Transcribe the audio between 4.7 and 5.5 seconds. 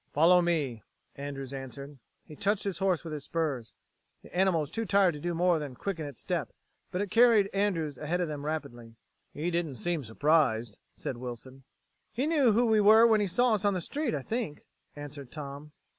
too tired to do